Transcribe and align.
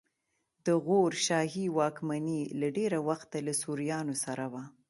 د 0.65 0.67
غور 0.85 1.11
شاهي 1.25 1.65
واکمني 1.77 2.41
له 2.59 2.67
ډېره 2.77 2.99
وخته 3.09 3.37
له 3.45 3.53
سوریانو 3.61 4.15
سره 4.23 4.45
وه 4.53 4.63